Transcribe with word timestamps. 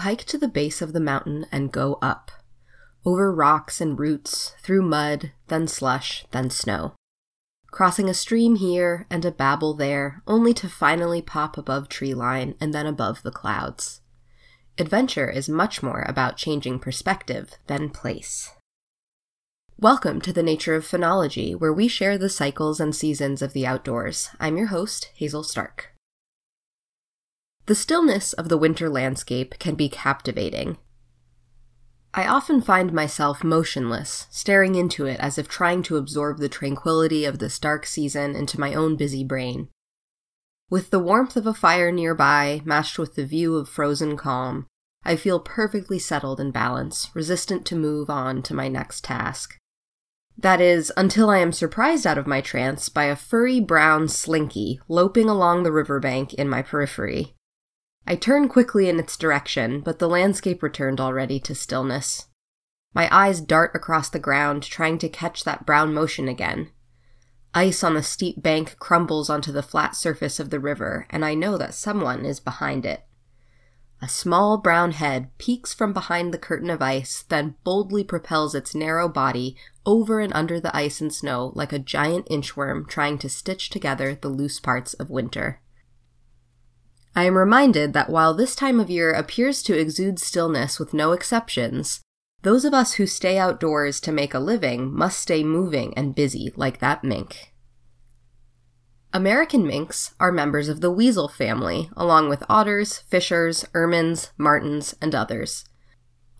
hike 0.00 0.24
to 0.24 0.38
the 0.38 0.48
base 0.48 0.82
of 0.82 0.92
the 0.92 1.00
mountain 1.00 1.46
and 1.50 1.72
go 1.72 1.98
up. 2.02 2.30
Over 3.04 3.32
rocks 3.32 3.80
and 3.80 3.98
roots, 3.98 4.54
through 4.62 4.82
mud, 4.82 5.32
then 5.48 5.66
slush, 5.66 6.26
then 6.32 6.50
snow. 6.50 6.94
Crossing 7.70 8.08
a 8.08 8.14
stream 8.14 8.56
here 8.56 9.06
and 9.08 9.24
a 9.24 9.30
babble 9.30 9.74
there, 9.74 10.22
only 10.26 10.52
to 10.54 10.68
finally 10.68 11.22
pop 11.22 11.56
above 11.56 11.88
tree 11.88 12.14
line 12.14 12.56
and 12.60 12.74
then 12.74 12.84
above 12.84 13.22
the 13.22 13.30
clouds. 13.30 14.00
Adventure 14.76 15.30
is 15.30 15.48
much 15.48 15.82
more 15.82 16.04
about 16.08 16.36
changing 16.36 16.78
perspective 16.78 17.54
than 17.68 17.90
place. 17.90 18.50
Welcome 19.78 20.20
to 20.22 20.32
the 20.32 20.42
Nature 20.42 20.74
of 20.74 20.86
Phenology, 20.86 21.58
where 21.58 21.72
we 21.72 21.88
share 21.88 22.18
the 22.18 22.28
cycles 22.28 22.80
and 22.80 22.94
seasons 22.94 23.40
of 23.40 23.54
the 23.54 23.66
outdoors. 23.66 24.28
I'm 24.38 24.56
your 24.56 24.66
host, 24.66 25.10
Hazel 25.14 25.42
Stark. 25.42 25.89
The 27.66 27.74
stillness 27.74 28.32
of 28.32 28.48
the 28.48 28.58
winter 28.58 28.88
landscape 28.88 29.58
can 29.58 29.74
be 29.74 29.88
captivating. 29.88 30.78
I 32.12 32.26
often 32.26 32.60
find 32.60 32.92
myself 32.92 33.44
motionless, 33.44 34.26
staring 34.30 34.74
into 34.74 35.06
it 35.06 35.20
as 35.20 35.38
if 35.38 35.46
trying 35.46 35.84
to 35.84 35.96
absorb 35.96 36.38
the 36.38 36.48
tranquility 36.48 37.24
of 37.24 37.38
this 37.38 37.58
dark 37.58 37.86
season 37.86 38.34
into 38.34 38.58
my 38.58 38.74
own 38.74 38.96
busy 38.96 39.22
brain. 39.22 39.68
With 40.68 40.90
the 40.90 40.98
warmth 40.98 41.36
of 41.36 41.46
a 41.46 41.54
fire 41.54 41.92
nearby, 41.92 42.62
matched 42.64 42.98
with 42.98 43.14
the 43.14 43.24
view 43.24 43.56
of 43.56 43.68
frozen 43.68 44.16
calm, 44.16 44.66
I 45.04 45.16
feel 45.16 45.40
perfectly 45.40 45.98
settled 45.98 46.40
in 46.40 46.50
balance, 46.50 47.08
resistant 47.14 47.64
to 47.66 47.76
move 47.76 48.10
on 48.10 48.42
to 48.42 48.54
my 48.54 48.68
next 48.68 49.04
task. 49.04 49.56
That 50.36 50.60
is, 50.60 50.92
until 50.96 51.30
I 51.30 51.38
am 51.38 51.52
surprised 51.52 52.06
out 52.06 52.18
of 52.18 52.26
my 52.26 52.40
trance 52.40 52.88
by 52.88 53.04
a 53.04 53.16
furry 53.16 53.60
brown 53.60 54.08
slinky 54.08 54.80
loping 54.88 55.28
along 55.28 55.62
the 55.62 55.72
riverbank 55.72 56.34
in 56.34 56.48
my 56.48 56.62
periphery. 56.62 57.34
I 58.06 58.16
turn 58.16 58.48
quickly 58.48 58.88
in 58.88 58.98
its 58.98 59.16
direction, 59.16 59.80
but 59.80 59.98
the 59.98 60.08
landscape 60.08 60.62
returned 60.62 61.00
already 61.00 61.38
to 61.40 61.54
stillness. 61.54 62.26
My 62.92 63.08
eyes 63.14 63.40
dart 63.40 63.70
across 63.74 64.08
the 64.08 64.18
ground, 64.18 64.64
trying 64.64 64.98
to 64.98 65.08
catch 65.08 65.44
that 65.44 65.64
brown 65.64 65.94
motion 65.94 66.26
again. 66.28 66.70
Ice 67.54 67.82
on 67.82 67.94
the 67.94 68.02
steep 68.02 68.42
bank 68.42 68.76
crumbles 68.78 69.28
onto 69.28 69.52
the 69.52 69.62
flat 69.62 69.96
surface 69.96 70.38
of 70.40 70.50
the 70.50 70.60
river, 70.60 71.06
and 71.10 71.24
I 71.24 71.34
know 71.34 71.58
that 71.58 71.74
someone 71.74 72.24
is 72.24 72.40
behind 72.40 72.86
it. 72.86 73.04
A 74.02 74.08
small 74.08 74.56
brown 74.56 74.92
head 74.92 75.36
peeks 75.36 75.74
from 75.74 75.92
behind 75.92 76.32
the 76.32 76.38
curtain 76.38 76.70
of 76.70 76.80
ice, 76.80 77.24
then 77.28 77.56
boldly 77.64 78.02
propels 78.02 78.54
its 78.54 78.74
narrow 78.74 79.08
body 79.08 79.56
over 79.84 80.20
and 80.20 80.32
under 80.32 80.58
the 80.58 80.74
ice 80.74 81.00
and 81.00 81.12
snow 81.12 81.52
like 81.54 81.72
a 81.72 81.78
giant 81.78 82.26
inchworm 82.30 82.88
trying 82.88 83.18
to 83.18 83.28
stitch 83.28 83.68
together 83.68 84.14
the 84.14 84.28
loose 84.28 84.58
parts 84.58 84.94
of 84.94 85.10
winter. 85.10 85.60
I 87.14 87.24
am 87.24 87.36
reminded 87.36 87.92
that 87.92 88.10
while 88.10 88.34
this 88.34 88.54
time 88.54 88.78
of 88.78 88.90
year 88.90 89.12
appears 89.12 89.62
to 89.64 89.78
exude 89.78 90.18
stillness 90.18 90.78
with 90.78 90.94
no 90.94 91.12
exceptions, 91.12 92.00
those 92.42 92.64
of 92.64 92.72
us 92.72 92.94
who 92.94 93.06
stay 93.06 93.36
outdoors 93.36 94.00
to 94.00 94.12
make 94.12 94.32
a 94.32 94.38
living 94.38 94.94
must 94.94 95.20
stay 95.20 95.42
moving 95.42 95.92
and 95.96 96.14
busy 96.14 96.52
like 96.56 96.80
that 96.80 97.04
mink. 97.04 97.52
American 99.12 99.66
minks 99.66 100.14
are 100.20 100.30
members 100.30 100.68
of 100.68 100.80
the 100.80 100.90
weasel 100.90 101.26
family, 101.26 101.90
along 101.96 102.28
with 102.28 102.44
otters, 102.48 103.00
fishers, 103.08 103.64
ermines, 103.74 104.30
martens, 104.38 104.94
and 105.02 105.14
others. 105.14 105.64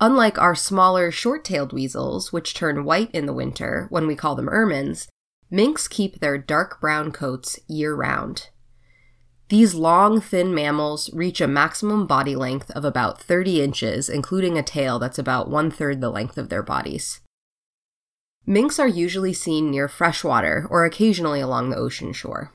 Unlike 0.00 0.38
our 0.38 0.54
smaller 0.54 1.10
short 1.10 1.44
tailed 1.44 1.72
weasels, 1.72 2.32
which 2.32 2.54
turn 2.54 2.84
white 2.84 3.10
in 3.10 3.26
the 3.26 3.34
winter 3.34 3.86
when 3.90 4.06
we 4.06 4.14
call 4.14 4.36
them 4.36 4.48
ermines, 4.48 5.08
minks 5.50 5.88
keep 5.88 6.20
their 6.20 6.38
dark 6.38 6.80
brown 6.80 7.10
coats 7.10 7.58
year 7.66 7.94
round. 7.94 8.50
These 9.50 9.74
long, 9.74 10.20
thin 10.20 10.54
mammals 10.54 11.12
reach 11.12 11.40
a 11.40 11.48
maximum 11.48 12.06
body 12.06 12.36
length 12.36 12.70
of 12.70 12.84
about 12.84 13.20
30 13.20 13.60
inches, 13.60 14.08
including 14.08 14.56
a 14.56 14.62
tail 14.62 15.00
that's 15.00 15.18
about 15.18 15.50
one 15.50 15.72
third 15.72 16.00
the 16.00 16.08
length 16.08 16.38
of 16.38 16.50
their 16.50 16.62
bodies. 16.62 17.20
Minks 18.46 18.78
are 18.78 18.86
usually 18.86 19.32
seen 19.32 19.68
near 19.68 19.88
freshwater 19.88 20.68
or 20.70 20.84
occasionally 20.84 21.40
along 21.40 21.70
the 21.70 21.76
ocean 21.76 22.12
shore. 22.12 22.52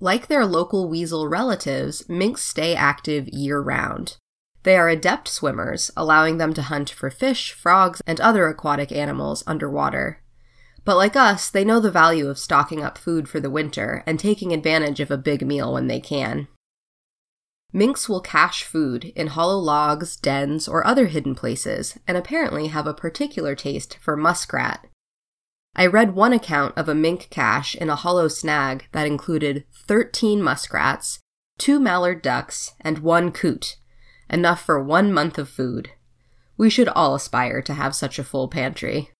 Like 0.00 0.26
their 0.26 0.44
local 0.44 0.88
weasel 0.88 1.28
relatives, 1.28 2.08
minks 2.08 2.42
stay 2.42 2.74
active 2.74 3.28
year 3.28 3.60
round. 3.60 4.16
They 4.64 4.76
are 4.76 4.88
adept 4.88 5.28
swimmers, 5.28 5.92
allowing 5.96 6.38
them 6.38 6.52
to 6.54 6.62
hunt 6.62 6.90
for 6.90 7.08
fish, 7.08 7.52
frogs, 7.52 8.02
and 8.04 8.20
other 8.20 8.48
aquatic 8.48 8.90
animals 8.90 9.44
underwater. 9.46 10.23
But 10.84 10.96
like 10.96 11.16
us, 11.16 11.50
they 11.50 11.64
know 11.64 11.80
the 11.80 11.90
value 11.90 12.28
of 12.28 12.38
stocking 12.38 12.82
up 12.82 12.98
food 12.98 13.28
for 13.28 13.40
the 13.40 13.50
winter 13.50 14.02
and 14.06 14.18
taking 14.18 14.52
advantage 14.52 15.00
of 15.00 15.10
a 15.10 15.16
big 15.16 15.46
meal 15.46 15.72
when 15.72 15.86
they 15.86 16.00
can. 16.00 16.48
Minks 17.72 18.08
will 18.08 18.20
cache 18.20 18.62
food 18.62 19.06
in 19.16 19.28
hollow 19.28 19.58
logs, 19.58 20.16
dens, 20.16 20.68
or 20.68 20.86
other 20.86 21.06
hidden 21.06 21.34
places, 21.34 21.98
and 22.06 22.16
apparently 22.16 22.68
have 22.68 22.86
a 22.86 22.94
particular 22.94 23.54
taste 23.54 23.98
for 24.00 24.16
muskrat, 24.16 24.86
I 25.76 25.86
read 25.86 26.14
one 26.14 26.32
account 26.32 26.78
of 26.78 26.88
a 26.88 26.94
mink 26.94 27.28
cache 27.30 27.74
in 27.74 27.90
a 27.90 27.96
hollow 27.96 28.28
snag 28.28 28.86
that 28.92 29.08
included 29.08 29.64
13 29.74 30.40
muskrats, 30.40 31.18
two 31.58 31.80
mallard 31.80 32.22
ducks, 32.22 32.74
and 32.80 32.98
one 32.98 33.32
coot, 33.32 33.76
enough 34.30 34.64
for 34.64 34.80
one 34.82 35.12
month 35.12 35.36
of 35.36 35.48
food. 35.48 35.90
We 36.56 36.70
should 36.70 36.88
all 36.88 37.16
aspire 37.16 37.60
to 37.62 37.74
have 37.74 37.96
such 37.96 38.20
a 38.20 38.24
full 38.24 38.46
pantry. 38.46 39.10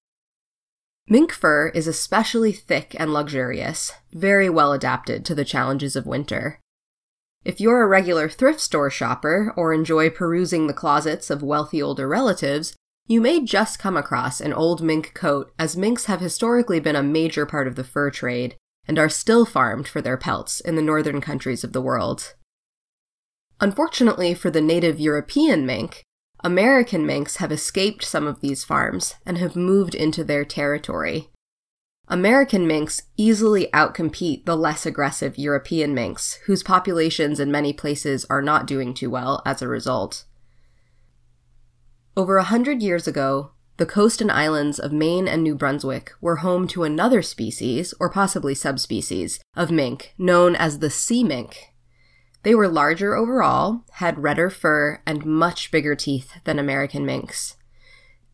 Mink 1.07 1.33
fur 1.33 1.69
is 1.69 1.87
especially 1.87 2.53
thick 2.53 2.97
and 2.99 3.13
luxurious, 3.13 3.93
very 4.13 4.49
well 4.49 4.73
adapted 4.73 5.25
to 5.27 5.35
the 5.35 5.45
challenges 5.45 5.97
of 5.97 6.07
winter. 6.07 6.61
If 7.45 7.61
you're 7.61 7.83
a 7.83 7.87
regular 7.87 8.31
thrift 8.31 8.61
store 8.61 8.89
shopper 8.89 9.53
or 9.55 9.75
enjoy 9.75 10.09
perusing 10.09 10.67
the 10.67 10.73
closets 10.73 11.29
of 11.29 11.43
wealthy 11.43 11.83
older 11.83 12.09
relatives, 12.09 12.75
you 13.07 13.21
may 13.21 13.45
just 13.45 13.79
come 13.79 13.99
across 13.99 14.41
an 14.41 14.55
old 14.55 14.81
mink 14.83 15.13
coat, 15.13 15.53
as 15.59 15.77
minks 15.77 16.07
have 16.07 16.21
historically 16.21 16.81
been 16.81 16.97
a 16.97 17.03
major 17.03 17.45
part 17.45 17.67
of 17.67 17.77
the 17.77 17.85
fur 17.85 18.11
trade 18.11 18.57
and 18.89 18.99
are 18.99 19.11
still 19.11 19.45
farmed 19.45 19.87
for 19.87 20.01
their 20.01 20.17
pelts 20.17 20.61
in 20.61 20.75
the 20.75 20.83
northern 20.83 21.21
countries 21.21 21.63
of 21.63 21.75
the 21.75 21.83
world. 21.83 22.35
Unfortunately 23.61 24.33
for 24.33 24.51
the 24.51 24.63
native 24.63 24.99
European 24.99 25.67
mink, 25.67 26.03
American 26.45 27.07
minks 27.07 27.37
have 27.37 27.51
escaped 27.51 28.05
some 28.05 28.27
of 28.27 28.43
these 28.43 28.65
farms 28.65 29.15
and 29.25 29.39
have 29.39 29.57
moved 29.57 29.95
into 29.95 30.23
their 30.23 30.45
territory. 30.45 31.31
American 32.07 32.67
minks 32.67 33.05
easily 33.17 33.69
outcompete 33.73 34.45
the 34.45 34.55
less 34.55 34.85
aggressive 34.85 35.39
European 35.39 35.95
minks, 35.95 36.35
whose 36.45 36.63
populations 36.63 37.41
in 37.41 37.51
many 37.51 37.73
places 37.73 38.27
are 38.29 38.43
not 38.43 38.67
doing 38.67 38.93
too 38.93 39.09
well 39.09 39.41
as 39.47 39.63
a 39.63 39.69
result. 39.69 40.27
Over 42.15 42.37
a 42.37 42.45
hundred 42.45 42.83
years 42.83 43.09
ago, 43.09 43.53
the 43.79 43.87
coast 43.87 44.21
and 44.21 44.31
islands 44.31 44.79
of 44.79 44.93
Maine 44.93 45.27
and 45.27 45.43
New 45.43 45.55
Brunswick 45.55 46.13
were 46.21 46.37
home 46.37 46.69
to 46.69 46.85
another 46.85 47.23
species, 47.23 47.95
or 47.99 48.11
possibly 48.11 48.55
subspecies, 48.55 49.41
of 49.57 49.71
mink 49.71 50.13
known 50.19 50.55
as 50.55 50.81
the 50.81 50.91
sea 50.91 51.25
mink. 51.25 51.74
They 52.45 52.55
were 52.55 52.69
larger 52.69 53.17
overall, 53.17 53.85
had 53.93 54.23
redder 54.23 54.51
fur, 54.51 55.01
and 55.07 55.25
much 55.25 55.71
bigger 55.71 55.95
teeth 55.95 56.33
than 56.45 56.59
American 56.59 57.07
minks. 57.07 57.57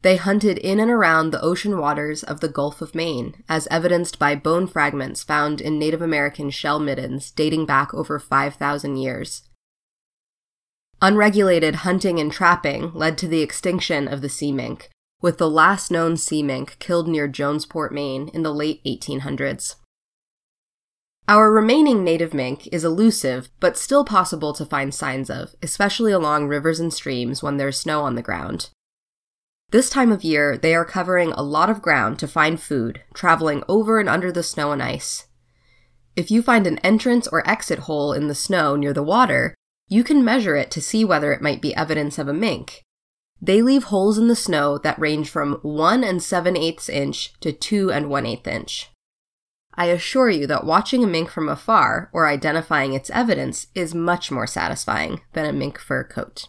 They 0.03 0.17
hunted 0.17 0.59
in 0.59 0.81
and 0.81 0.91
around 0.91 1.31
the 1.31 1.41
ocean 1.43 1.79
waters 1.79 2.23
of 2.25 2.41
the 2.41 2.49
Gulf 2.49 2.83
of 2.83 2.95
Maine, 2.95 3.45
as 3.49 3.69
evidenced 3.71 4.19
by 4.19 4.35
bone 4.35 4.67
fragments 4.67 5.23
found 5.23 5.61
in 5.61 5.79
Native 5.79 6.03
American 6.03 6.51
shell 6.51 6.81
middens 6.81 7.31
dating 7.31 7.67
back 7.67 7.95
over 7.95 8.19
5,000 8.19 8.97
years. 8.97 9.43
Unregulated 11.01 11.77
hunting 11.77 12.19
and 12.19 12.33
trapping 12.33 12.93
led 12.93 13.17
to 13.19 13.29
the 13.29 13.43
extinction 13.43 14.09
of 14.09 14.23
the 14.23 14.29
sea 14.29 14.53
mink, 14.53 14.91
with 15.23 15.39
the 15.39 15.51
last 15.51 15.91
known 15.91 16.17
sea 16.17 16.43
mink 16.43 16.77
killed 16.81 17.07
near 17.07 17.29
Jonesport, 17.29 17.93
Maine 17.93 18.29
in 18.35 18.43
the 18.43 18.55
late 18.55 18.83
1800s. 18.85 19.77
Our 21.31 21.53
remaining 21.53 22.03
native 22.03 22.35
mink 22.35 22.67
is 22.73 22.83
elusive, 22.83 23.51
but 23.61 23.79
still 23.79 24.05
possible 24.05 24.53
to 24.53 24.67
find 24.67 24.93
signs 24.93 25.31
of, 25.31 25.55
especially 25.63 26.11
along 26.11 26.49
rivers 26.49 26.81
and 26.81 26.93
streams 26.93 27.41
when 27.41 27.57
there's 27.57 27.79
snow 27.79 28.03
on 28.03 28.17
the 28.17 28.21
ground. 28.21 28.71
This 29.71 29.89
time 29.89 30.11
of 30.11 30.25
year, 30.25 30.59
they 30.59 30.75
are 30.75 30.85
covering 30.85 31.31
a 31.31 31.45
lot 31.45 31.71
of 31.71 31.83
ground 31.83 32.19
to 32.19 32.27
find 32.27 32.61
food, 32.61 33.03
traveling 33.15 33.63
over 33.69 34.01
and 34.01 34.09
under 34.09 34.33
the 34.33 34.43
snow 34.43 34.73
and 34.73 34.83
ice. 34.83 35.29
If 36.17 36.33
you 36.33 36.43
find 36.43 36.67
an 36.67 36.79
entrance 36.79 37.29
or 37.29 37.49
exit 37.49 37.79
hole 37.79 38.13
in 38.13 38.27
the 38.27 38.35
snow 38.35 38.75
near 38.75 38.93
the 38.93 39.05
water, 39.05 39.55
you 39.87 40.03
can 40.03 40.25
measure 40.25 40.57
it 40.57 40.73
to 40.73 40.83
see 40.83 41.05
whether 41.05 41.33
it 41.33 41.41
might 41.41 41.63
be 41.63 41.77
evidence 41.77 42.19
of 42.19 42.27
a 42.27 42.35
mink. 42.35 42.83
They 43.41 43.63
leave 43.63 43.85
holes 43.85 44.19
in 44.19 44.27
the 44.27 44.35
snow 44.35 44.79
that 44.79 44.99
range 44.99 45.31
from 45.31 45.61
1 45.63 46.03
and 46.03 46.21
7 46.21 46.57
eighths 46.57 46.89
inch 46.89 47.39
to 47.39 47.53
2 47.53 47.93
and 47.93 48.11
1 48.11 48.27
eighth 48.27 48.49
inch. 48.49 48.91
I 49.75 49.87
assure 49.87 50.31
you 50.31 50.47
that 50.47 50.65
watching 50.65 51.05
a 51.05 51.07
mink 51.07 51.31
from 51.31 51.49
afar 51.49 52.11
or 52.13 52.27
identifying 52.27 52.93
its 52.93 53.11
evidence 53.11 53.69
is 53.75 53.95
much 53.95 54.31
more 54.31 54.47
satisfying 54.47 55.21
than 55.33 55.47
a 55.47 55.53
mink 55.53 55.79
fur 55.79 56.05
coat. 56.05 56.49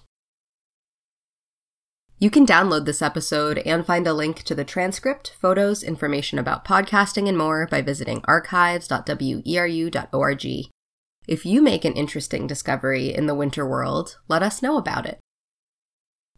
You 2.21 2.29
can 2.29 2.45
download 2.45 2.85
this 2.85 3.01
episode 3.01 3.57
and 3.59 3.83
find 3.83 4.05
a 4.05 4.13
link 4.13 4.43
to 4.43 4.53
the 4.53 4.63
transcript, 4.63 5.35
photos, 5.41 5.81
information 5.81 6.37
about 6.37 6.63
podcasting, 6.63 7.27
and 7.27 7.35
more 7.35 7.65
by 7.65 7.81
visiting 7.81 8.21
archives.weru.org. 8.25 10.45
If 11.27 11.45
you 11.45 11.61
make 11.63 11.85
an 11.85 11.93
interesting 11.93 12.45
discovery 12.45 13.13
in 13.13 13.25
the 13.25 13.33
winter 13.33 13.67
world, 13.67 14.19
let 14.27 14.43
us 14.43 14.61
know 14.61 14.77
about 14.77 15.07
it. 15.07 15.17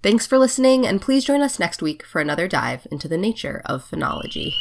Thanks 0.01 0.25
for 0.25 0.38
listening, 0.38 0.88
and 0.88 1.01
please 1.01 1.25
join 1.25 1.41
us 1.41 1.59
next 1.59 1.81
week 1.81 2.06
for 2.06 2.21
another 2.21 2.47
dive 2.47 2.88
into 2.89 3.09
the 3.09 3.18
nature 3.18 3.62
of 3.65 3.89
phenology. 3.89 4.53